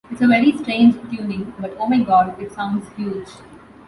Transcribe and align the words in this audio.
It's 0.09 0.19
a 0.19 0.25
very 0.25 0.51
strange 0.57 0.95
tuning, 1.11 1.53
but 1.59 1.77
oh 1.79 1.85
my 1.87 1.99
God, 1.99 2.41
it 2.41 2.51
sounds 2.51 2.87
huge. 2.97 3.27